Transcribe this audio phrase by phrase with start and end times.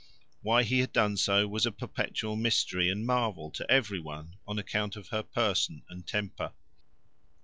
[0.41, 4.57] Why he had done so was a perpetual mystery and marvel to every one on
[4.57, 6.53] account of her person and temper.